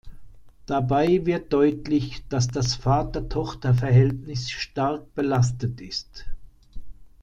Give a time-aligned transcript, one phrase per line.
[0.65, 6.25] Dabei wird deutlich, dass das Vater-Tochter-Verhältnis stark belastet ist.